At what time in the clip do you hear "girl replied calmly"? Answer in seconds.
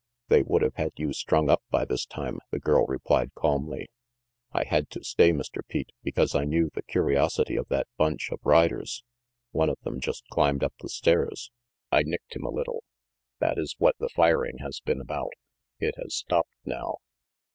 2.57-3.87